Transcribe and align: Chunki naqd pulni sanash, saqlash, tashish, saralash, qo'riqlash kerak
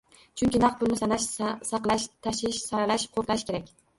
Chunki 0.41 0.61
naqd 0.61 0.79
pulni 0.79 0.97
sanash, 1.01 1.27
saqlash, 1.71 2.07
tashish, 2.27 2.65
saralash, 2.71 3.09
qo'riqlash 3.19 3.47
kerak 3.51 3.71